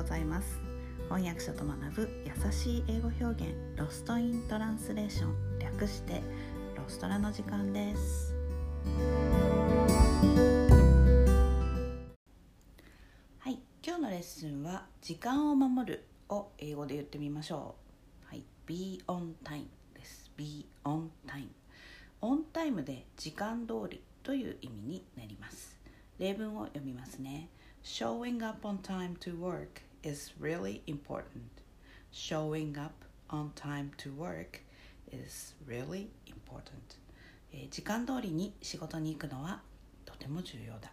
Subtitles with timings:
[0.00, 0.58] ございます。
[1.10, 5.58] 翻訳者と学ぶ優しい英語表現ロストイントランスレーション。
[5.58, 6.22] 略して
[6.74, 8.34] ロストラの時間です。
[13.40, 17.74] はい今日のレッスンは時間を守るを英語で言ってみましょ
[18.24, 18.26] う。
[18.26, 20.30] はい be on time です。
[20.34, 21.48] be on time
[22.22, 25.78] オンタイムで時間通りという意味になります。
[26.18, 27.50] 例文を読みますね。
[27.82, 31.62] Showing up on time to work is really important.
[32.12, 34.60] Showing up on time to work
[35.12, 36.98] is really important.
[37.70, 39.60] 時間通りに仕事に行くのは
[40.04, 40.92] とても重要だ。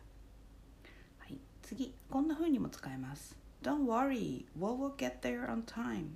[1.20, 3.38] はい、次、こんな風にも使えます。
[3.64, 6.08] Don't worry, we will get there on time.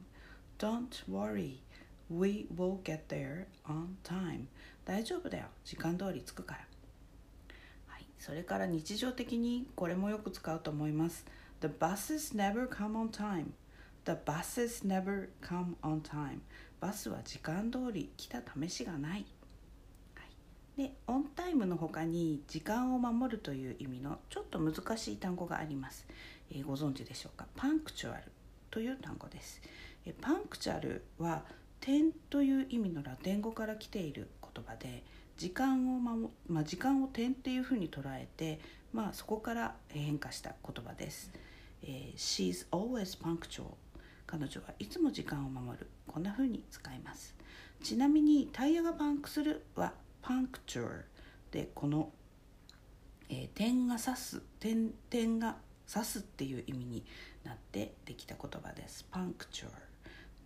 [0.58, 1.60] Don't worry,
[2.10, 4.46] we will get there on time.
[4.86, 6.68] 大丈夫だよ、時間通り着くから。
[7.88, 11.26] はい、それから日常的にこれもよく使うと思います。
[11.62, 13.54] The buses never come on time.
[14.06, 16.40] The buses never come on time.
[16.80, 19.26] バスは時間通り来た試しがない。
[20.16, 26.08] はい、で、オンタイムの他に時間を守るという意味のちょっと難しい単語があります。
[26.50, 27.46] えー、ご存知でしょうか？
[27.56, 28.24] パンクチュアル
[28.72, 29.62] という単語です。
[30.06, 31.46] えパンクチュアルは
[31.80, 35.04] 点という意味のラテン語から来ている言葉で
[35.42, 38.60] 時間を守、まあ、時間を点っていうふうに捉えて、
[38.94, 41.32] まあ、そこから変化した言葉です。
[41.82, 43.64] えー、She's always punctual
[44.28, 45.88] 彼女はいつも時間を守る。
[46.06, 47.34] こんな風に使います。
[47.82, 51.06] ちなみにタイヤがパンクするは puncture
[51.50, 52.12] でこの、
[53.28, 55.56] えー、点が刺す点点が
[55.92, 57.04] 刺すっていう意味に
[57.44, 59.08] なってできた言葉です。
[59.12, 59.72] puncture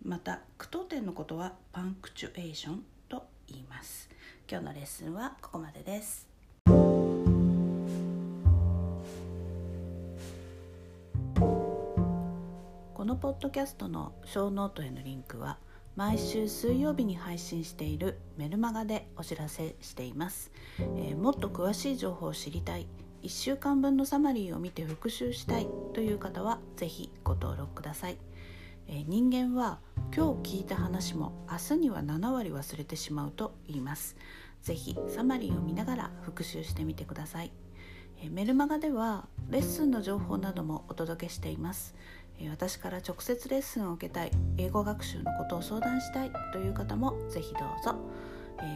[0.02, 4.15] また句読点のことは punctuation と言います。
[4.48, 6.28] 今日のレッスンはここまでです。
[12.94, 15.58] このポッドキャストのショーノートへのリンクは
[15.96, 22.86] 毎週水曜日に配信しているメルマガでお知らせしています、えー、もっと詳しい情報を知りたい。
[23.22, 28.16] 1週間分のサマリーを見て復習したいという方は是非ご登録ください、
[28.88, 29.80] え、人間は
[30.14, 34.16] 今日聞いた話も明日には7割忘れてしまうと言います
[34.62, 37.52] 是非サマリーを見ながら復習してみてください
[38.30, 41.94] メルマガではレッスンの情報などもお届けしています
[42.50, 47.96] 私から直接レッスンを受けたい英語学習のことを相談したいという方もぜひどうぞ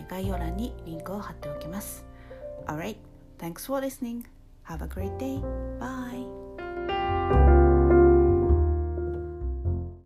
[0.08, 2.04] 概要欄にリンクを貼っておきます
[2.66, 2.96] Alright,
[3.38, 4.26] thanks for listening.
[4.64, 5.40] Have a great day.
[5.78, 6.39] Bye.